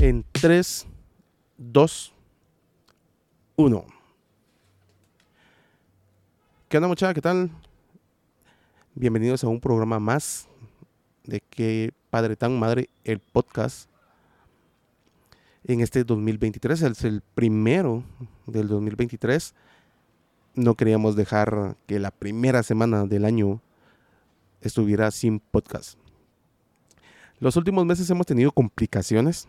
En 0.00 0.24
3, 0.32 0.86
2, 1.56 2.14
1. 3.56 3.84
¿Qué 6.68 6.76
onda 6.76 6.88
muchachos? 6.88 7.14
¿Qué 7.14 7.20
tal? 7.20 7.50
Bienvenidos 8.94 9.44
a 9.44 9.48
un 9.48 9.60
programa 9.60 9.98
más 10.00 10.48
de 11.24 11.40
que 11.40 11.92
Padre 12.10 12.36
Tan 12.36 12.58
Madre, 12.58 12.88
el 13.04 13.20
podcast. 13.20 13.88
En 15.64 15.80
este 15.80 16.04
2023, 16.04 16.82
es 16.82 17.04
el 17.04 17.22
primero 17.34 18.04
del 18.46 18.68
2023. 18.68 19.54
No 20.54 20.74
queríamos 20.74 21.16
dejar 21.16 21.76
que 21.86 21.98
la 21.98 22.10
primera 22.10 22.62
semana 22.62 23.06
del 23.06 23.24
año 23.24 23.60
estuviera 24.60 25.10
sin 25.10 25.40
podcast. 25.40 25.98
Los 27.38 27.56
últimos 27.56 27.84
meses 27.86 28.08
hemos 28.10 28.26
tenido 28.26 28.52
complicaciones, 28.52 29.48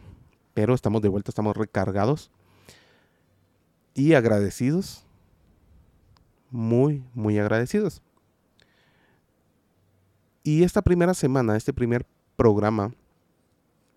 pero 0.56 0.74
estamos 0.74 1.02
de 1.02 1.10
vuelta, 1.10 1.30
estamos 1.30 1.56
recargados 1.56 2.32
y 3.94 4.14
agradecidos. 4.14 5.06
Muy, 6.50 7.04
muy 7.14 7.38
agradecidos. 7.38 8.02
Y 10.44 10.64
esta 10.64 10.82
primera 10.82 11.14
semana, 11.14 11.58
este 11.58 11.74
primer 11.74 12.06
programa, 12.38 12.94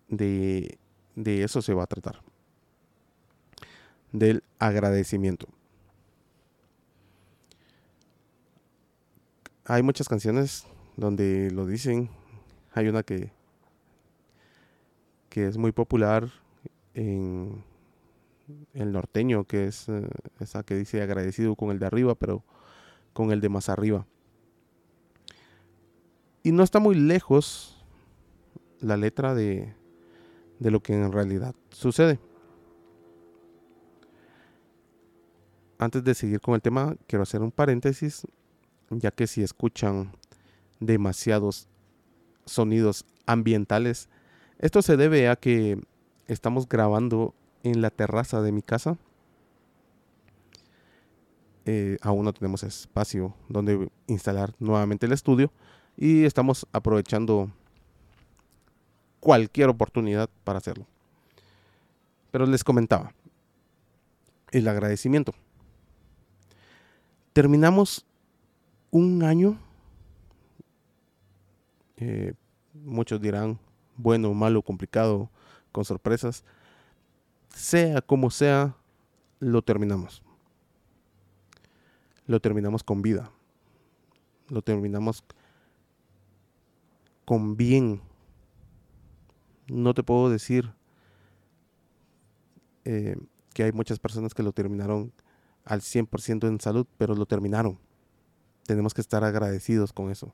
de, 0.09 0.77
de 1.15 1.43
eso 1.43 1.61
se 1.61 1.73
va 1.73 1.83
a 1.83 1.87
tratar. 1.87 2.21
Del 4.11 4.43
agradecimiento. 4.57 5.47
Hay 9.63 9.81
muchas 9.81 10.09
canciones 10.09 10.65
donde 10.97 11.51
lo 11.51 11.65
dicen. 11.65 12.09
Hay 12.73 12.89
una 12.89 13.03
que, 13.03 13.31
que 15.29 15.47
es 15.47 15.57
muy 15.57 15.71
popular 15.71 16.29
en 16.99 17.63
el 18.73 18.91
norteño, 18.91 19.45
que 19.45 19.67
es 19.67 19.87
eh, 19.87 20.07
esa 20.39 20.63
que 20.63 20.75
dice 20.75 21.01
agradecido 21.01 21.55
con 21.55 21.71
el 21.71 21.79
de 21.79 21.85
arriba, 21.85 22.15
pero 22.15 22.43
con 23.13 23.31
el 23.31 23.39
de 23.39 23.49
más 23.49 23.69
arriba. 23.69 24.05
Y 26.43 26.51
no 26.51 26.63
está 26.63 26.79
muy 26.79 26.95
lejos 26.95 27.81
la 28.79 28.97
letra 28.97 29.33
de, 29.33 29.73
de 30.59 30.71
lo 30.71 30.81
que 30.81 30.93
en 30.93 31.11
realidad 31.11 31.55
sucede. 31.69 32.19
Antes 35.77 36.03
de 36.03 36.13
seguir 36.13 36.41
con 36.41 36.55
el 36.55 36.61
tema, 36.61 36.97
quiero 37.07 37.23
hacer 37.23 37.41
un 37.41 37.51
paréntesis, 37.51 38.27
ya 38.89 39.11
que 39.11 39.27
si 39.27 39.41
escuchan 39.41 40.11
demasiados 40.81 41.69
sonidos 42.45 43.05
ambientales. 43.25 44.09
Esto 44.57 44.81
se 44.81 44.97
debe 44.97 45.29
a 45.29 45.37
que 45.37 45.79
estamos 46.29 46.69
grabando 46.69 47.33
en 47.63 47.81
la 47.81 47.89
terraza 47.89 48.41
de 48.41 48.51
mi 48.51 48.61
casa. 48.61 48.97
Eh, 51.65 51.97
aún 52.01 52.23
no 52.23 52.33
tenemos 52.33 52.63
espacio 52.63 53.35
donde 53.49 53.91
instalar 54.07 54.53
nuevamente 54.59 55.05
el 55.05 55.11
estudio 55.11 55.51
y 55.97 56.23
estamos 56.23 56.65
aprovechando 56.71 57.51
cualquier 59.19 59.69
oportunidad 59.69 60.29
para 60.43 60.59
hacerlo. 60.59 60.85
Pero 62.31 62.45
les 62.45 62.63
comentaba 62.63 63.13
el 64.51 64.67
agradecimiento. 64.67 65.33
Terminamos 67.33 68.05
un 68.91 69.23
año 69.23 69.57
eh, 71.97 72.33
muchos 72.73 73.19
dirán 73.19 73.59
bueno, 73.97 74.33
malo, 74.33 74.61
complicado, 74.61 75.29
con 75.71 75.85
sorpresas. 75.85 76.43
Sea 77.53 78.01
como 78.01 78.29
sea, 78.29 78.75
lo 79.39 79.61
terminamos. 79.61 80.21
Lo 82.25 82.39
terminamos 82.39 82.83
con 82.83 83.01
vida. 83.01 83.31
Lo 84.49 84.61
terminamos 84.61 85.23
con 87.25 87.57
bien. 87.57 88.01
No 89.67 89.93
te 89.93 90.03
puedo 90.03 90.29
decir 90.29 90.71
eh, 92.85 93.15
que 93.53 93.63
hay 93.63 93.71
muchas 93.71 93.99
personas 93.99 94.33
que 94.33 94.43
lo 94.43 94.51
terminaron 94.51 95.11
al 95.65 95.81
100% 95.81 96.47
en 96.47 96.59
salud, 96.59 96.87
pero 96.97 97.15
lo 97.15 97.25
terminaron. 97.25 97.77
Tenemos 98.65 98.93
que 98.93 99.01
estar 99.01 99.23
agradecidos 99.23 99.93
con 99.93 100.09
eso 100.09 100.33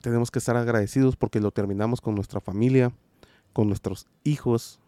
tenemos 0.00 0.30
que 0.30 0.38
estar 0.38 0.56
agradecidos 0.56 1.16
porque 1.16 1.40
lo 1.40 1.50
terminamos 1.50 2.00
con 2.00 2.14
nuestra 2.14 2.40
familia, 2.40 2.92
con 3.58 3.66
nuestros 3.66 4.06
hijos. 4.22 4.78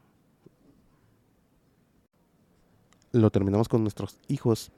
Lo 3.10 3.31
terminamos 3.31 3.69
con 3.69 3.82
nuestros 3.82 4.20
hijos. 4.28 4.70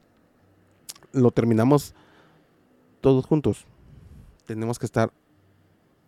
Lo 1.12 1.30
terminamos 1.30 1.94
todos 3.02 3.26
juntos. 3.26 3.66
Tenemos 4.46 4.78
que 4.78 4.86
estar 4.86 5.12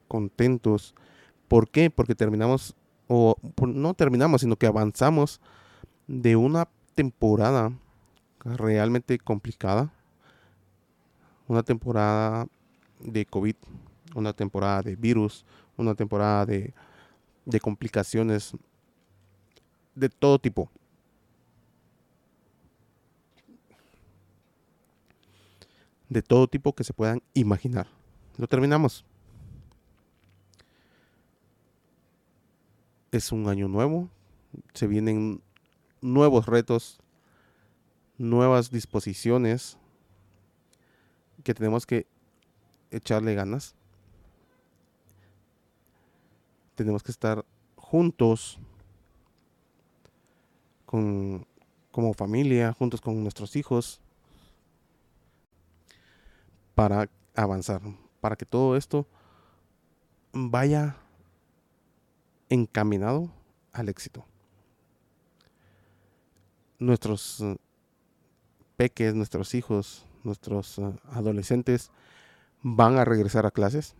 contentos. 0.08 0.94
¿Por 1.46 1.68
qué? 1.68 1.90
Porque 1.90 2.14
terminamos, 2.14 2.74
o 3.06 3.36
no 3.66 3.92
terminamos, 3.92 4.40
sino 4.40 4.56
que 4.56 4.66
avanzamos 4.66 5.42
de 6.06 6.36
una 6.36 6.66
temporada 6.94 7.70
realmente 8.46 9.18
complicada. 9.18 9.92
Una 11.48 11.62
temporada 11.62 12.46
de 13.00 13.26
COVID 13.26 13.56
una 14.14 14.32
temporada 14.32 14.80
de 14.82 14.96
virus, 14.96 15.44
una 15.76 15.94
temporada 15.94 16.46
de, 16.46 16.72
de 17.44 17.60
complicaciones 17.60 18.52
de 19.94 20.08
todo 20.08 20.38
tipo. 20.38 20.70
De 26.08 26.22
todo 26.22 26.48
tipo 26.48 26.74
que 26.74 26.84
se 26.84 26.92
puedan 26.92 27.22
imaginar. 27.34 27.86
Lo 28.36 28.46
terminamos. 28.46 29.04
Es 33.10 33.32
un 33.32 33.48
año 33.48 33.68
nuevo. 33.68 34.08
Se 34.72 34.86
vienen 34.86 35.40
nuevos 36.00 36.46
retos, 36.46 36.98
nuevas 38.18 38.70
disposiciones 38.70 39.78
que 41.42 41.54
tenemos 41.54 41.86
que 41.86 42.06
echarle 42.90 43.34
ganas 43.34 43.74
tenemos 46.74 47.02
que 47.02 47.10
estar 47.10 47.44
juntos 47.76 48.58
con, 50.84 51.46
como 51.90 52.14
familia, 52.14 52.72
juntos 52.72 53.00
con 53.00 53.22
nuestros 53.22 53.56
hijos, 53.56 54.00
para 56.74 57.08
avanzar, 57.34 57.80
para 58.20 58.36
que 58.36 58.44
todo 58.44 58.76
esto 58.76 59.06
vaya 60.32 60.96
encaminado 62.48 63.30
al 63.72 63.88
éxito. 63.88 64.24
Nuestros 66.78 67.40
eh, 67.40 67.56
peques, 68.76 69.14
nuestros 69.14 69.54
hijos, 69.54 70.04
nuestros 70.24 70.78
eh, 70.78 70.92
adolescentes 71.10 71.90
van 72.62 72.98
a 72.98 73.04
regresar 73.04 73.46
a 73.46 73.50
clases. 73.50 73.94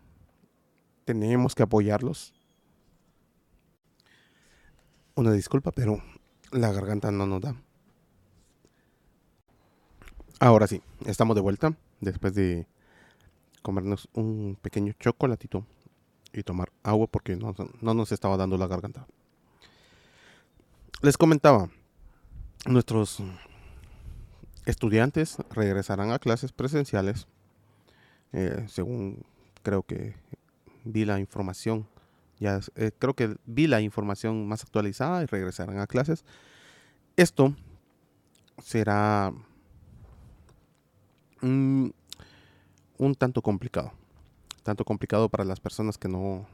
Tenemos 1.05 1.55
que 1.55 1.63
apoyarlos. 1.63 2.35
Una 5.17 5.31
disculpa, 5.31 5.71
pero 5.71 6.03
la 6.51 6.73
garganta 6.73 7.13
no 7.13 7.25
nos 7.25 7.41
da. 7.41 7.55
Ahora 10.41 10.67
sí, 10.67 10.83
estamos 11.07 11.37
de 11.37 11.41
vuelta 11.41 11.77
después 12.01 12.35
de 12.35 12.67
comernos 13.63 14.09
un 14.15 14.59
pequeño 14.61 14.93
chocolatito 14.99 15.65
y 16.33 16.43
tomar 16.43 16.73
agua 16.83 17.07
porque 17.07 17.37
no, 17.37 17.55
no, 17.81 17.95
nos 17.95 18.11
estaba 18.11 18.37
dando 18.37 18.59
la 18.59 18.67
garganta. 18.67 19.07
Les 21.01 21.17
comentaba, 21.17 21.71
nuestros 22.67 23.23
estudiantes 24.67 25.37
regresarán 25.51 26.11
a 26.11 26.19
clases 26.19 26.51
presenciales, 26.51 27.29
eh, 28.33 28.65
según 28.69 29.25
creo 29.63 29.85
que 29.85 30.17
vi 30.83 31.05
la 31.05 31.21
información 31.21 31.87
ya 32.39 32.61
eh, 32.77 32.91
creo 32.99 33.15
que 33.15 33.37
vi 33.47 33.67
la 33.67 33.81
información 33.81 34.47
más 34.47 34.63
actualizada 34.63 35.23
y 35.23 35.27
regresarán 35.27 35.79
a 35.79 35.87
clases. 35.87 36.25
Esto 37.17 37.55
será 38.63 39.33
un 41.43 41.93
tanto 43.19 43.43
complicado. 43.43 43.93
Tanto 44.63 44.85
complicado 44.85 45.29
para 45.29 45.45
las 45.45 45.61
personas 45.61 45.99
que 45.99 46.09
no, 46.09 46.47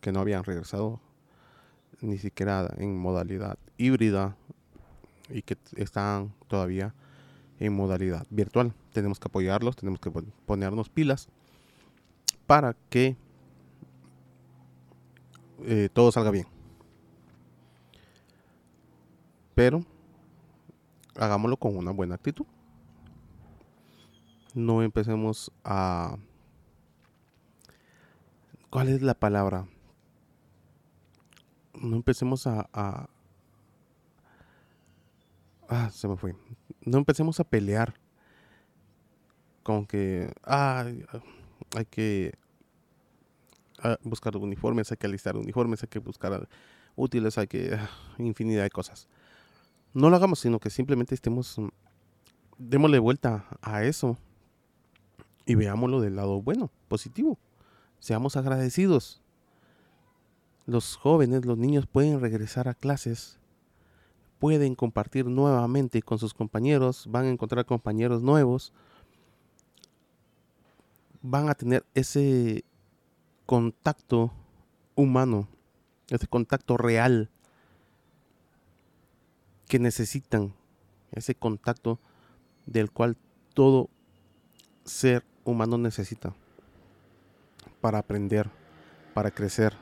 que 0.00 0.12
no 0.12 0.20
habían 0.20 0.44
regresado 0.44 1.00
ni 2.02 2.18
siquiera 2.18 2.68
en 2.76 2.98
modalidad 2.98 3.58
híbrida 3.78 4.36
y 5.30 5.42
que 5.42 5.56
están 5.76 6.34
todavía 6.48 6.94
en 7.58 7.72
modalidad 7.72 8.26
virtual. 8.30 8.74
Tenemos 8.92 9.18
que 9.18 9.28
apoyarlos, 9.28 9.76
tenemos 9.76 10.00
que 10.00 10.10
ponernos 10.46 10.88
pilas 10.88 11.28
para 12.46 12.76
que 12.90 13.16
eh, 15.66 15.88
todo 15.92 16.12
salga 16.12 16.30
bien. 16.30 16.46
Pero 19.54 19.84
hagámoslo 21.16 21.56
con 21.56 21.76
una 21.76 21.92
buena 21.92 22.14
actitud. 22.16 22.46
No 24.54 24.82
empecemos 24.82 25.50
a... 25.64 26.16
¿Cuál 28.70 28.88
es 28.88 29.02
la 29.02 29.14
palabra? 29.14 29.66
No 31.74 31.96
empecemos 31.96 32.46
a, 32.46 32.68
a... 32.72 33.08
Ah, 35.68 35.90
se 35.90 36.08
me 36.08 36.16
fue. 36.16 36.34
No 36.82 36.98
empecemos 36.98 37.40
a 37.40 37.44
pelear 37.44 37.94
con 39.62 39.86
que 39.86 40.32
ah, 40.44 40.84
hay 41.74 41.84
que 41.86 42.34
buscar 44.02 44.36
uniformes, 44.36 44.90
hay 44.90 44.96
que 44.96 45.06
alistar 45.06 45.36
uniformes, 45.36 45.82
hay 45.82 45.88
que 45.88 45.98
buscar 45.98 46.48
útiles, 46.96 47.38
hay 47.38 47.46
que 47.46 47.74
ah, 47.74 47.90
infinidad 48.18 48.62
de 48.62 48.70
cosas. 48.70 49.08
No 49.92 50.10
lo 50.10 50.16
hagamos, 50.16 50.40
sino 50.40 50.58
que 50.58 50.70
simplemente 50.70 51.14
estemos 51.14 51.58
mm, 51.58 51.68
démosle 52.58 52.98
vuelta 52.98 53.46
a 53.62 53.84
eso 53.84 54.16
y 55.46 55.54
veámoslo 55.54 56.00
del 56.00 56.16
lado 56.16 56.40
bueno, 56.42 56.70
positivo. 56.88 57.38
Seamos 57.98 58.36
agradecidos. 58.36 59.20
Los 60.66 60.96
jóvenes, 60.96 61.44
los 61.44 61.58
niños 61.58 61.86
pueden 61.86 62.20
regresar 62.20 62.68
a 62.68 62.74
clases, 62.74 63.38
pueden 64.38 64.74
compartir 64.74 65.26
nuevamente 65.26 66.00
con 66.02 66.18
sus 66.18 66.32
compañeros, 66.32 67.06
van 67.10 67.26
a 67.26 67.30
encontrar 67.30 67.66
compañeros 67.66 68.22
nuevos, 68.22 68.72
van 71.20 71.50
a 71.50 71.54
tener 71.54 71.84
ese 71.94 72.64
contacto 73.46 74.32
humano, 74.94 75.48
ese 76.08 76.26
contacto 76.26 76.76
real 76.76 77.30
que 79.68 79.78
necesitan, 79.78 80.54
ese 81.12 81.34
contacto 81.34 81.98
del 82.66 82.90
cual 82.90 83.16
todo 83.54 83.88
ser 84.84 85.24
humano 85.44 85.78
necesita 85.78 86.34
para 87.80 87.98
aprender, 87.98 88.50
para 89.12 89.30
crecer, 89.30 89.74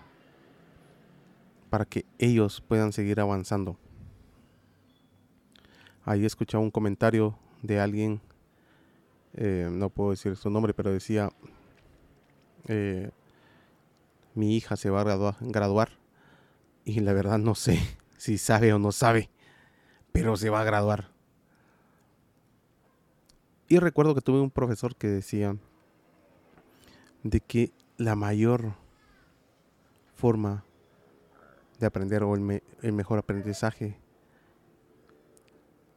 para 1.70 1.85
que 1.85 2.05
ellos 2.19 2.61
puedan 2.61 2.93
seguir 2.93 3.20
avanzando. 3.20 3.76
Ahí 6.05 6.25
escuchaba 6.25 6.64
un 6.64 6.70
comentario 6.70 7.38
de 7.62 7.81
alguien 7.81 8.20
eh, 9.35 9.69
no 9.70 9.88
puedo 9.88 10.11
decir 10.11 10.37
su 10.37 10.50
nombre, 10.50 10.75
pero 10.75 10.93
decía, 10.93 11.31
eh, 12.69 13.11
mi 14.34 14.56
hija 14.56 14.76
se 14.76 14.90
va 14.90 15.00
a 15.00 15.37
graduar, 15.40 15.90
y 16.84 17.00
la 17.00 17.12
verdad 17.12 17.38
no 17.38 17.55
sé 17.55 17.79
si 18.17 18.38
sabe 18.38 18.73
o 18.73 18.79
no 18.79 18.93
sabe, 18.93 19.31
pero 20.12 20.37
se 20.37 20.50
va 20.50 20.61
a 20.61 20.64
graduar. 20.64 21.11
Y 23.69 23.79
recuerdo 23.79 24.14
que 24.14 24.20
tuve 24.20 24.40
un 24.40 24.50
profesor 24.50 24.94
que 24.96 25.08
decía 25.08 25.56
de 27.23 27.40
que 27.40 27.73
la 27.96 28.14
mayor 28.17 28.75
forma 30.14 30.64
de 31.78 31.87
aprender 31.87 32.23
o 32.23 32.35
el 32.35 32.93
mejor 32.93 33.19
aprendizaje 33.19 33.96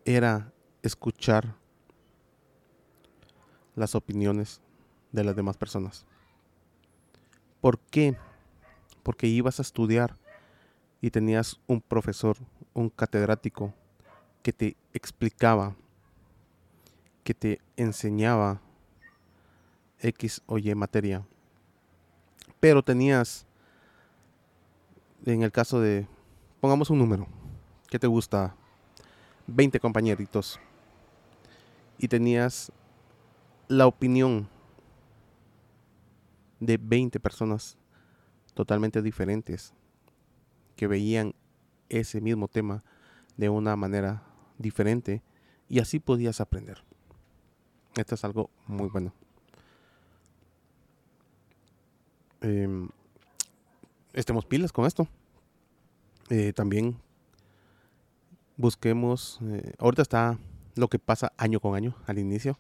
era 0.06 0.54
escuchar 0.84 1.56
las 3.76 3.96
opiniones 3.96 4.62
de 5.12 5.24
las 5.24 5.36
demás 5.36 5.58
personas. 5.58 6.06
¿Por 7.60 7.80
qué? 7.80 8.16
Porque 9.06 9.28
ibas 9.28 9.60
a 9.60 9.62
estudiar 9.62 10.18
y 11.00 11.12
tenías 11.12 11.60
un 11.68 11.80
profesor, 11.80 12.38
un 12.74 12.90
catedrático 12.90 13.72
que 14.42 14.52
te 14.52 14.75
explicaba, 14.94 15.75
que 17.24 17.36
te 17.36 17.62
enseñaba 17.78 18.62
X 20.00 20.42
o 20.48 20.57
Y 20.57 20.74
materia. 20.74 21.24
Pero 22.60 22.81
tenías, 22.81 23.46
en 25.24 25.44
el 25.44 25.52
caso 25.52 25.80
de, 25.80 26.07
pongamos 26.60 26.90
un 26.90 26.98
número, 26.98 27.28
que 27.88 28.00
te 28.00 28.07
gusta? 28.07 28.56
20 29.46 29.80
compañeritos. 29.80 30.60
Y 32.00 32.07
tenías 32.07 32.72
la 33.68 33.86
opinión 33.86 34.50
de 36.60 36.80
20 36.81 37.19
personas 37.19 37.78
totalmente 38.56 39.04
diferentes 39.04 39.74
que 40.75 40.88
veían 40.88 41.36
ese 41.90 42.19
mismo 42.22 42.48
tema 42.48 42.84
de 43.38 43.50
una 43.50 43.75
manera 43.75 44.24
diferente 44.57 45.22
y 45.69 45.80
así 45.80 46.00
podías 46.00 46.42
aprender. 46.42 46.84
Esto 47.96 48.16
es 48.16 48.24
algo 48.25 48.50
muy 48.68 48.90
bueno. 48.90 49.13
Em, 52.42 52.90
estemos 54.13 54.46
pilas 54.46 54.72
con 54.72 54.86
esto. 54.86 55.07
Eh, 56.30 56.54
también 56.54 56.98
busquemos, 58.57 59.40
eh, 59.44 59.74
ahorita 59.80 60.02
está 60.02 60.40
lo 60.75 60.90
que 60.90 61.00
pasa 61.00 61.31
año 61.38 61.60
con 61.60 61.75
año 61.75 61.96
al 62.06 62.19
inicio. 62.19 62.60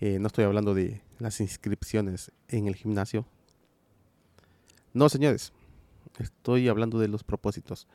Eh, 0.00 0.18
no 0.18 0.28
estoy 0.28 0.44
hablando 0.44 0.74
de 0.74 1.02
las 1.18 1.40
inscripciones 1.40 2.32
en 2.48 2.68
el 2.68 2.74
gimnasio. 2.74 3.26
No, 4.92 5.08
señores. 5.08 5.52
Estoy 6.18 6.68
hablando 6.68 6.98
de 6.98 7.08
los 7.08 7.22
propósitos. 7.22 7.86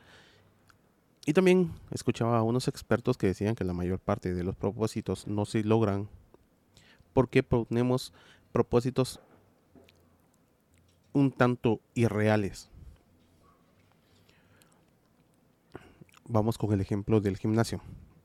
Y 1.26 1.32
también 1.32 1.72
escuchaba 1.90 2.38
a 2.38 2.42
unos 2.42 2.68
expertos 2.68 3.16
que 3.18 3.26
decían 3.26 3.54
que 3.54 3.64
la 3.64 3.72
mayor 3.72 3.98
parte 3.98 4.32
de 4.32 4.44
los 4.44 4.56
propósitos 4.56 5.26
no 5.26 5.44
se 5.44 5.64
logran 5.64 6.08
porque 7.12 7.42
ponemos 7.42 8.12
propósitos 8.52 9.20
un 11.12 11.32
tanto 11.32 11.80
irreales. 11.94 12.70
Vamos 16.28 16.58
con 16.58 16.72
el 16.72 16.80
ejemplo 16.80 17.20
del 17.20 17.36
gimnasio. 17.36 17.80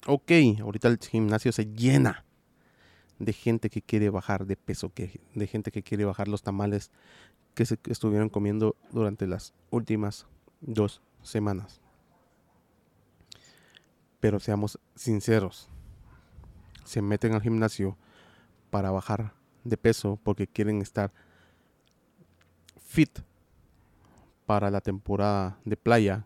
Ok, 0.07 0.31
ahorita 0.61 0.87
el 0.87 0.99
gimnasio 0.99 1.51
se 1.51 1.65
llena 1.65 2.25
de 3.21 3.33
gente 3.33 3.69
que 3.69 3.81
quiere 3.81 4.09
bajar 4.09 4.45
de 4.45 4.55
peso, 4.55 4.91
que, 4.93 5.21
de 5.35 5.47
gente 5.47 5.71
que 5.71 5.83
quiere 5.83 6.05
bajar 6.05 6.27
los 6.27 6.41
tamales 6.41 6.91
que 7.53 7.65
se 7.65 7.77
estuvieron 7.87 8.29
comiendo 8.29 8.75
durante 8.91 9.27
las 9.27 9.53
últimas 9.69 10.25
dos 10.59 11.01
semanas. 11.21 11.81
Pero 14.19 14.39
seamos 14.39 14.79
sinceros, 14.95 15.69
se 16.83 17.01
meten 17.01 17.33
al 17.33 17.41
gimnasio 17.41 17.95
para 18.71 18.89
bajar 18.89 19.33
de 19.63 19.77
peso 19.77 20.19
porque 20.23 20.47
quieren 20.47 20.81
estar 20.81 21.11
fit 22.83 23.19
para 24.47 24.71
la 24.71 24.81
temporada 24.81 25.59
de 25.63 25.77
playa 25.77 26.25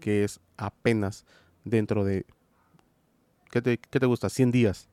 que 0.00 0.24
es 0.24 0.40
apenas 0.56 1.26
dentro 1.64 2.04
de 2.04 2.24
¿qué 3.50 3.60
te, 3.60 3.78
qué 3.78 4.00
te 4.00 4.06
gusta? 4.06 4.30
100 4.30 4.50
días. 4.50 4.88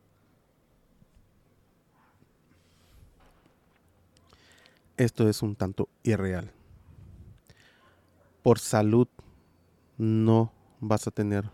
Esto 5.00 5.30
es 5.30 5.42
un 5.42 5.56
tanto 5.56 5.88
irreal. 6.04 6.52
Por 8.44 8.60
salud 8.60 9.08
no 9.98 10.52
vas 10.82 11.08
a 11.08 11.12
tener 11.12 11.50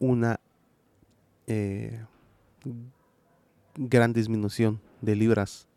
una 0.00 0.40
eh, 1.46 2.04
gran 3.76 4.12
disminución 4.12 4.80
de 5.00 5.14
libras 5.14 5.68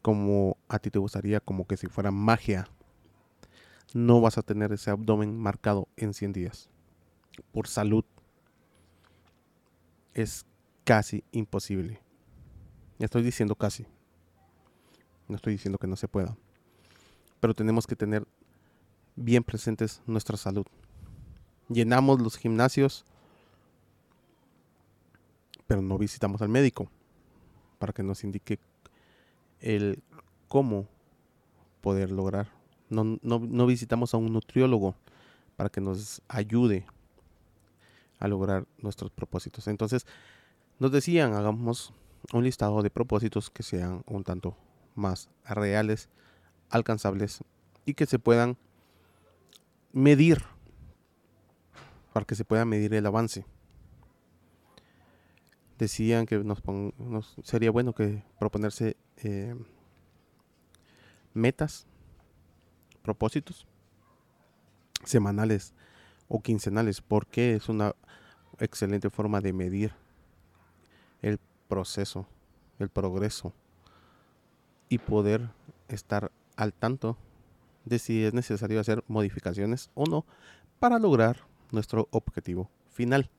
como 0.00 0.56
a 0.68 0.78
ti 0.78 0.90
te 0.90 1.00
gustaría, 1.00 1.40
como 1.40 1.66
que 1.66 1.76
si 1.76 1.88
fuera 1.88 2.12
magia. 2.12 2.68
No 3.94 4.20
vas 4.20 4.38
a 4.38 4.42
tener 4.42 4.72
ese 4.72 4.90
abdomen 4.90 5.36
marcado 5.36 5.88
en 5.96 6.14
100 6.14 6.32
días. 6.32 6.70
Por 7.50 7.66
salud 7.66 8.04
es 10.14 10.46
casi 10.84 11.24
imposible. 11.32 12.00
Estoy 13.00 13.22
diciendo 13.22 13.56
casi. 13.56 13.86
No 15.28 15.36
estoy 15.36 15.54
diciendo 15.54 15.78
que 15.78 15.86
no 15.86 15.96
se 15.96 16.08
pueda. 16.08 16.36
Pero 17.40 17.54
tenemos 17.54 17.86
que 17.86 17.96
tener 17.96 18.26
bien 19.14 19.42
presentes 19.42 20.02
nuestra 20.06 20.36
salud. 20.36 20.66
Llenamos 21.68 22.20
los 22.20 22.36
gimnasios, 22.36 23.04
pero 25.66 25.82
no 25.82 25.98
visitamos 25.98 26.42
al 26.42 26.48
médico 26.48 26.88
para 27.78 27.92
que 27.92 28.02
nos 28.02 28.22
indique 28.24 28.58
el 29.60 30.02
cómo 30.48 30.86
poder 31.80 32.10
lograr. 32.10 32.48
No, 32.88 33.18
no 33.22 33.66
visitamos 33.66 34.14
a 34.14 34.16
un 34.16 34.32
nutriólogo 34.32 34.94
para 35.56 35.70
que 35.70 35.80
nos 35.80 36.22
ayude 36.28 36.86
a 38.18 38.28
lograr 38.28 38.66
nuestros 38.78 39.10
propósitos. 39.10 39.66
Entonces, 39.66 40.06
nos 40.78 40.92
decían, 40.92 41.34
hagamos 41.34 41.92
un 42.32 42.44
listado 42.44 42.82
de 42.82 42.90
propósitos 42.90 43.50
que 43.50 43.62
sean 43.62 44.02
un 44.06 44.24
tanto 44.24 44.56
más 44.96 45.28
reales, 45.44 46.08
alcanzables 46.70 47.44
y 47.84 47.94
que 47.94 48.06
se 48.06 48.18
puedan 48.18 48.56
medir. 49.92 50.42
para 52.12 52.24
que 52.24 52.34
se 52.34 52.46
pueda 52.46 52.64
medir 52.64 52.94
el 52.94 53.04
avance. 53.04 53.44
Decían 55.78 56.24
que 56.24 56.38
nos, 56.38 57.36
sería 57.42 57.70
bueno 57.70 57.92
que 57.94 58.24
proponerse 58.38 58.96
eh, 59.18 59.54
metas, 61.34 61.86
propósitos 63.02 63.66
semanales 65.04 65.74
o 66.28 66.40
quincenales, 66.40 67.02
porque 67.02 67.54
es 67.54 67.68
una 67.68 67.94
excelente 68.58 69.10
forma 69.10 69.42
de 69.42 69.52
medir 69.52 69.92
el 71.20 71.38
proceso, 71.68 72.26
el 72.78 72.88
progreso 72.88 73.52
y 74.88 74.98
poder 74.98 75.48
estar 75.88 76.30
al 76.56 76.72
tanto 76.72 77.16
de 77.84 77.98
si 77.98 78.24
es 78.24 78.34
necesario 78.34 78.80
hacer 78.80 79.04
modificaciones 79.08 79.90
o 79.94 80.04
no 80.06 80.24
para 80.78 80.98
lograr 80.98 81.38
nuestro 81.70 82.08
objetivo 82.10 82.70
final. 82.90 83.30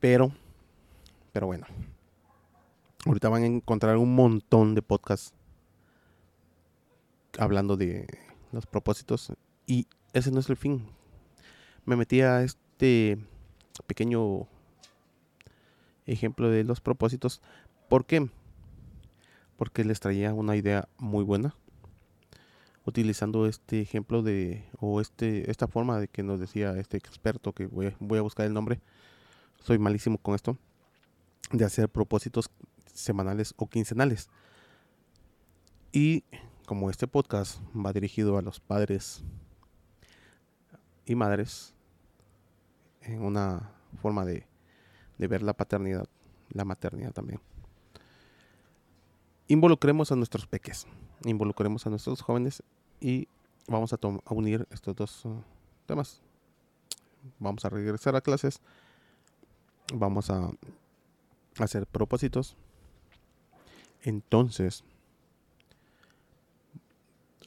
Pero, 0.00 0.32
pero 1.32 1.46
bueno, 1.46 1.66
ahorita 3.06 3.28
van 3.28 3.42
a 3.42 3.46
encontrar 3.46 3.96
un 3.96 4.14
montón 4.14 4.74
de 4.74 4.82
podcasts 4.82 5.34
hablando 7.38 7.76
de 7.76 8.06
los 8.52 8.66
propósitos 8.66 9.32
y 9.66 9.86
ese 10.12 10.30
no 10.30 10.40
es 10.40 10.48
el 10.48 10.56
fin. 10.56 10.86
Me 11.84 11.96
metí 11.96 12.20
a 12.22 12.42
este 12.42 13.18
pequeño 13.86 14.46
ejemplo 16.06 16.50
de 16.50 16.64
los 16.64 16.80
propósitos. 16.80 17.40
¿Por 17.88 18.04
qué? 18.04 18.28
Porque 19.60 19.84
les 19.84 20.00
traía 20.00 20.32
una 20.32 20.56
idea 20.56 20.88
muy 20.96 21.22
buena. 21.22 21.54
Utilizando 22.86 23.44
este 23.44 23.82
ejemplo 23.82 24.22
de, 24.22 24.64
o 24.78 25.02
este, 25.02 25.50
esta 25.50 25.66
forma 25.66 26.00
de 26.00 26.08
que 26.08 26.22
nos 26.22 26.40
decía 26.40 26.78
este 26.78 26.96
experto, 26.96 27.52
que 27.52 27.66
voy, 27.66 27.94
voy 28.00 28.18
a 28.18 28.22
buscar 28.22 28.46
el 28.46 28.54
nombre. 28.54 28.80
Soy 29.62 29.78
malísimo 29.78 30.16
con 30.16 30.34
esto. 30.34 30.56
De 31.52 31.66
hacer 31.66 31.90
propósitos 31.90 32.48
semanales 32.94 33.52
o 33.58 33.68
quincenales. 33.68 34.30
Y 35.92 36.24
como 36.64 36.88
este 36.88 37.06
podcast 37.06 37.60
va 37.76 37.92
dirigido 37.92 38.38
a 38.38 38.42
los 38.42 38.60
padres 38.60 39.22
y 41.04 41.16
madres 41.16 41.74
en 43.02 43.20
una 43.20 43.72
forma 44.00 44.24
de, 44.24 44.46
ver 45.18 45.42
la 45.42 45.52
paternidad, 45.52 46.06
la 46.48 46.64
maternidad 46.64 47.12
también. 47.12 47.40
Involucremos 49.50 50.12
a 50.12 50.14
nuestros 50.14 50.46
peques, 50.46 50.86
involucremos 51.24 51.84
a 51.84 51.90
nuestros 51.90 52.22
jóvenes 52.22 52.62
y 53.00 53.26
vamos 53.66 53.92
a, 53.92 53.98
unir 54.32 54.64
estos 54.70 54.94
dos 54.94 55.24
uh, 55.24 55.42
temas. 55.86 56.22
Vamos 57.40 57.64
a 57.64 57.68
regresar 57.68 58.14
a 58.14 58.20
clases, 58.20 58.60
vamos 59.92 60.30
a 60.30 60.52
hacer 61.58 61.84
propósitos. 61.88 62.56
Entonces, 64.02 64.84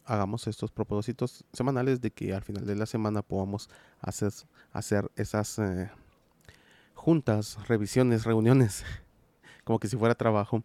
hagamos 0.03 0.45
estos 0.48 0.72
propósitos 0.72 1.45
semanales 1.53 2.01
de 2.01 2.12
que 2.12 2.33
al 2.33 2.43
final 2.43 2.65
de 2.65 2.75
la 2.75 2.86
semana 2.86 3.22
podamos 3.22 3.69
hacer, 4.01 4.33
hacer 4.74 5.10
esas 5.15 5.57
eh, 5.57 5.89
juntas, 6.95 7.65
revisiones, 7.69 8.25
reuniones, 8.25 8.83
como 9.63 9.79
que 9.79 9.88
si 9.88 9.95
fuera 9.95 10.15
trabajo, 10.15 10.63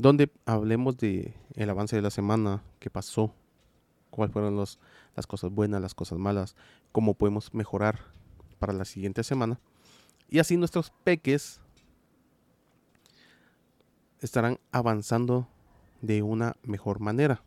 donde 0.00 0.30
hablemos 0.46 0.96
de 0.98 1.34
el 1.54 1.70
avance 1.70 1.96
de 1.96 2.02
la 2.02 2.10
semana, 2.10 2.62
qué 2.78 2.90
pasó, 2.90 3.34
cuáles 4.10 4.32
fueron 4.32 4.56
los, 4.56 4.78
las 5.16 5.26
cosas 5.26 5.50
buenas, 5.50 5.80
las 5.80 5.94
cosas 5.94 6.18
malas, 6.18 6.56
cómo 6.92 7.14
podemos 7.14 7.52
mejorar 7.54 8.00
para 8.58 8.72
la 8.72 8.84
siguiente 8.84 9.22
semana. 9.24 9.60
Y 10.28 10.38
así 10.38 10.56
nuestros 10.56 10.90
peques 11.04 11.60
estarán 14.20 14.58
avanzando 14.72 15.48
de 16.02 16.22
una 16.22 16.56
mejor 16.62 17.00
manera. 17.00 17.42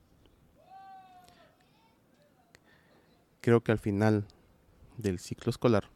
creo 3.44 3.62
que 3.62 3.74
al 3.74 3.78
final 3.78 4.26
del 4.98 5.20
ciclo 5.20 5.50
escolar 5.50 5.90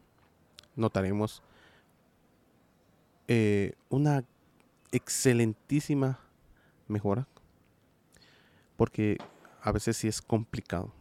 notaremos 0.76 1.42
eh, 3.30 3.74
una 3.88 4.26
excelentísima 4.92 6.20
mejora 6.88 7.28
porque 8.76 9.18
a 9.62 9.72
veces 9.72 9.98
sí 9.98 10.08
es 10.08 10.22
complicado 10.22 10.92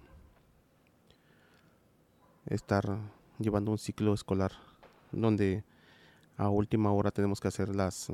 estar 2.46 2.98
llevando 3.38 3.70
un 3.70 3.78
ciclo 3.78 4.14
escolar 4.14 4.52
donde 5.12 5.64
a 6.36 6.48
última 6.48 6.92
hora 6.92 7.10
tenemos 7.10 7.40
que 7.40 7.48
hacer 7.48 7.74
las 7.74 8.10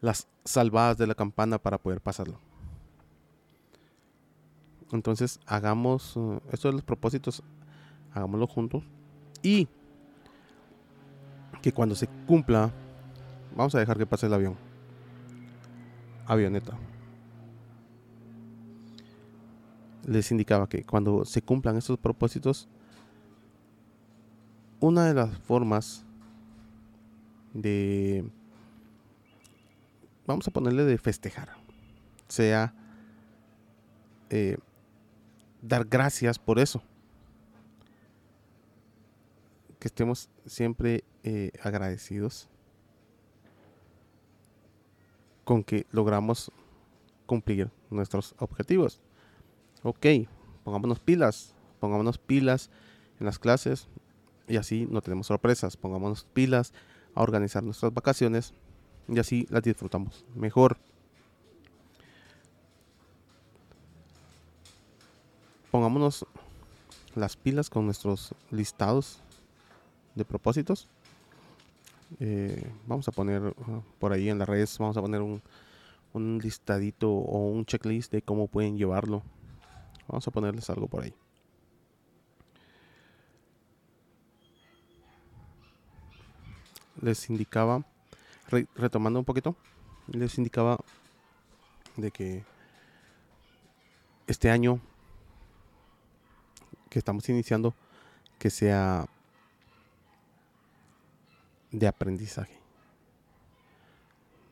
las 0.00 0.28
salvadas 0.44 0.98
de 0.98 1.06
la 1.06 1.14
campana 1.14 1.58
para 1.58 1.78
poder 1.78 2.00
pasarlo. 2.00 2.38
Entonces 4.92 5.40
hagamos 5.46 6.14
uh, 6.16 6.40
esto 6.52 6.68
de 6.68 6.74
los 6.74 6.84
propósitos, 6.84 7.42
hagámoslo 8.12 8.46
juntos. 8.46 8.84
Y 9.42 9.66
que 11.62 11.72
cuando 11.72 11.94
se 11.94 12.06
cumpla, 12.26 12.70
vamos 13.56 13.74
a 13.74 13.78
dejar 13.78 13.96
que 13.96 14.06
pase 14.06 14.26
el 14.26 14.34
avión. 14.34 14.56
Avioneta. 16.26 16.76
Les 20.06 20.30
indicaba 20.30 20.68
que 20.68 20.84
cuando 20.84 21.24
se 21.24 21.42
cumplan 21.42 21.76
estos 21.76 21.98
propósitos, 21.98 22.68
una 24.80 25.06
de 25.06 25.14
las 25.14 25.36
formas 25.38 26.04
de, 27.54 28.24
vamos 30.26 30.46
a 30.46 30.50
ponerle 30.50 30.84
de 30.84 30.98
festejar, 30.98 31.56
sea 32.28 32.74
eh, 34.30 34.58
dar 35.62 35.86
gracias 35.86 36.38
por 36.38 36.58
eso. 36.58 36.82
Que 39.78 39.88
estemos 39.88 40.28
siempre 40.46 41.04
eh, 41.22 41.50
agradecidos 41.62 42.48
con 45.44 45.62
que 45.62 45.86
logramos 45.92 46.50
cumplir 47.26 47.70
nuestros 47.90 48.34
objetivos. 48.38 49.00
Ok, 49.82 50.06
pongámonos 50.64 51.00
pilas, 51.00 51.54
pongámonos 51.80 52.18
pilas 52.18 52.70
en 53.20 53.26
las 53.26 53.38
clases 53.38 53.88
y 54.48 54.56
así 54.56 54.86
no 54.90 55.02
tenemos 55.02 55.26
sorpresas. 55.26 55.76
Pongámonos 55.76 56.26
pilas 56.32 56.72
a 57.14 57.22
organizar 57.22 57.62
nuestras 57.62 57.92
vacaciones 57.92 58.54
y 59.08 59.18
así 59.18 59.46
las 59.50 59.62
disfrutamos 59.62 60.24
mejor. 60.34 60.78
pongámonos 65.74 66.24
las 67.16 67.34
pilas 67.34 67.68
con 67.68 67.84
nuestros 67.84 68.32
listados 68.52 69.18
de 70.14 70.24
propósitos. 70.24 70.86
Eh, 72.20 72.72
vamos 72.86 73.08
a 73.08 73.12
poner 73.12 73.42
uh, 73.42 73.82
por 73.98 74.12
ahí 74.12 74.28
en 74.28 74.38
las 74.38 74.48
redes, 74.48 74.78
vamos 74.78 74.96
a 74.96 75.00
poner 75.00 75.20
un, 75.20 75.42
un 76.12 76.38
listadito 76.38 77.10
o 77.10 77.48
un 77.48 77.66
checklist 77.66 78.12
de 78.12 78.22
cómo 78.22 78.46
pueden 78.46 78.78
llevarlo. 78.78 79.22
Vamos 80.06 80.26
a 80.26 80.30
ponerles 80.30 80.70
algo 80.70 80.86
por 80.86 81.04
ahí. 81.04 81.14
Les 87.00 87.28
indicaba, 87.28 87.84
retomando 88.76 89.18
un 89.18 89.24
poquito, 89.24 89.56
les 90.06 90.38
indicaba 90.38 90.78
de 91.96 92.10
que 92.10 92.44
este 94.26 94.50
año 94.50 94.80
que 96.88 96.98
estamos 96.98 97.28
iniciando 97.28 97.74
que 98.38 98.50
sea 98.50 99.06
de 101.74 101.88
aprendizaje. 101.88 102.54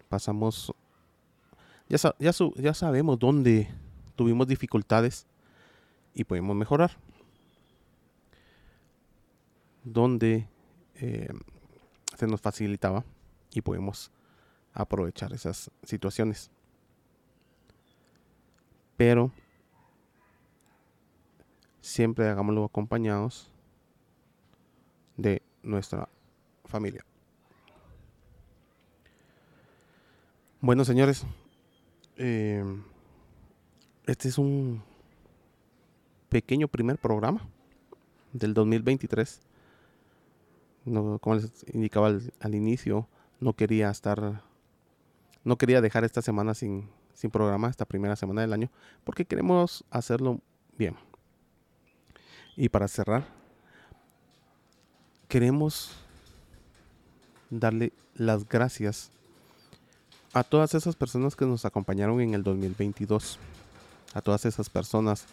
Pasamos, 0.08 0.74
ya, 1.88 1.96
ya, 2.18 2.32
ya 2.56 2.74
sabemos 2.74 3.18
dónde 3.18 3.68
tuvimos 4.16 4.46
dificultades 4.46 5.26
y 6.14 6.24
podemos 6.24 6.56
mejorar. 6.56 6.98
Donde 9.84 10.48
eh, 10.96 11.32
se 12.16 12.26
nos 12.26 12.40
facilitaba 12.40 13.04
y 13.52 13.60
podemos 13.60 14.10
aprovechar 14.74 15.32
esas 15.32 15.70
situaciones. 15.84 16.50
Pero 18.96 19.30
siempre 21.80 22.28
hagámoslo 22.28 22.64
acompañados 22.64 23.50
de 25.16 25.42
nuestra 25.62 26.08
familia. 26.64 27.04
Bueno, 30.64 30.84
señores, 30.84 31.26
eh, 32.16 32.62
este 34.06 34.28
es 34.28 34.38
un 34.38 34.80
pequeño 36.28 36.68
primer 36.68 36.98
programa 36.98 37.48
del 38.32 38.54
2023. 38.54 39.40
No, 40.84 41.18
como 41.18 41.34
les 41.34 41.50
indicaba 41.74 42.16
al, 42.38 42.54
inicio, 42.54 43.08
no 43.40 43.54
quería 43.54 43.90
estar, 43.90 44.44
no 45.42 45.58
quería 45.58 45.80
dejar 45.80 46.04
esta 46.04 46.22
semana 46.22 46.54
sin, 46.54 46.88
sin 47.12 47.32
programa, 47.32 47.68
esta 47.68 47.84
primera 47.84 48.14
semana 48.14 48.42
del 48.42 48.52
año, 48.52 48.70
porque 49.02 49.24
queremos 49.24 49.84
hacerlo 49.90 50.38
bien. 50.78 50.94
Y 52.56 52.68
para 52.68 52.86
cerrar, 52.86 53.24
queremos 55.26 55.90
darle 57.50 57.92
las 58.14 58.48
gracias 58.48 59.10
a 60.32 60.44
todas 60.44 60.74
esas 60.74 60.96
personas 60.96 61.36
que 61.36 61.44
nos 61.44 61.64
acompañaron 61.64 62.20
en 62.20 62.34
el 62.34 62.42
2022, 62.42 63.38
a 64.14 64.22
todas 64.22 64.44
esas 64.46 64.70
personas 64.70 65.26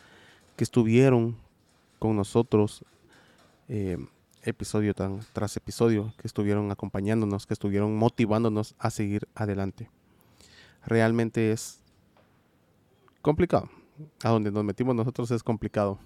que 0.55 0.63
estuvieron 0.63 1.37
con 1.99 2.15
nosotros 2.15 2.83
eh, 3.67 3.97
episodio 4.43 4.93
tras 4.93 5.57
episodio, 5.57 6.13
que 6.17 6.27
estuvieron 6.27 6.71
acompañándonos, 6.71 7.45
que 7.45 7.53
estuvieron 7.53 7.95
motivándonos 7.95 8.75
a 8.77 8.89
seguir 8.89 9.27
adelante. 9.35 9.89
Realmente 10.85 11.51
es 11.51 11.79
complicado. 13.21 13.69
A 14.23 14.29
donde 14.29 14.51
nos 14.51 14.63
metimos 14.63 14.95
nosotros 14.95 15.29
es 15.31 15.43
complicado 15.43 15.99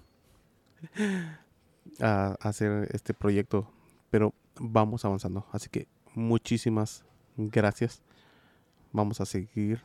a 2.00 2.36
hacer 2.40 2.88
este 2.92 3.14
proyecto, 3.14 3.70
pero 4.10 4.34
vamos 4.58 5.04
avanzando. 5.04 5.46
Así 5.52 5.68
que 5.68 5.86
muchísimas 6.14 7.04
gracias. 7.36 8.02
Vamos 8.94 9.20
a 9.20 9.26
seguir 9.26 9.82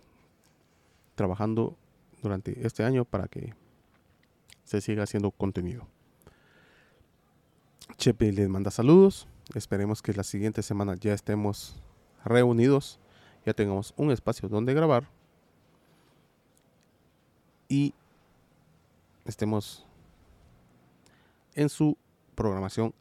trabajando 1.15 1.75
durante 2.21 2.65
este 2.65 2.83
año 2.83 3.05
para 3.05 3.27
que 3.27 3.55
se 4.63 4.81
siga 4.81 5.01
haciendo 5.01 5.31
contenido. 5.31 5.87
Chepe 7.97 8.31
les 8.31 8.47
manda 8.47 8.69
saludos. 8.69 9.27
Esperemos 9.55 10.03
que 10.03 10.13
la 10.13 10.23
siguiente 10.23 10.61
semana 10.61 10.93
ya 10.95 11.15
estemos 11.15 11.81
reunidos, 12.23 12.99
ya 13.47 13.53
tengamos 13.55 13.95
un 13.97 14.11
espacio 14.11 14.47
donde 14.47 14.75
grabar 14.75 15.09
y 17.67 17.95
estemos 19.25 19.87
en 21.55 21.67
su 21.67 21.97
programación 22.35 22.93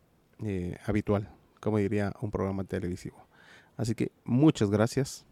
eh, 0.43 0.79
habitual, 0.87 1.29
como 1.61 1.77
diría 1.77 2.15
un 2.23 2.31
programa 2.31 2.65
televisivo. 2.65 3.19
Así 3.77 3.95
que 3.95 4.11
muchas 4.25 4.71
gracias. 4.71 5.28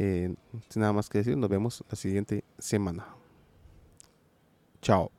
Eh, 0.00 0.32
sin 0.68 0.80
nada 0.80 0.92
más 0.92 1.08
que 1.08 1.18
decir, 1.18 1.36
nos 1.36 1.50
vemos 1.50 1.82
la 1.90 1.96
siguiente 1.96 2.44
semana. 2.56 3.04
Chao. 4.80 5.10